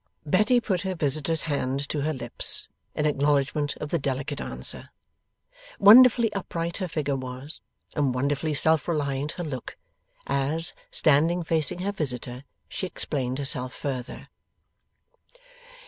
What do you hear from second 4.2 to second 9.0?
answer. Wonderfully upright her figure was, and wonderfully self